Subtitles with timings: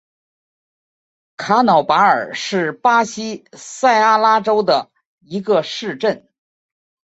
[1.37, 4.89] 卡瑙巴尔是巴西塞阿拉州的
[5.19, 6.27] 一个市镇。